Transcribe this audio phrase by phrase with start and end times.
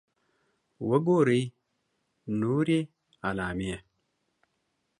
[0.89, 1.41] .وګورئ
[2.39, 2.79] نورې
[3.27, 3.75] علامې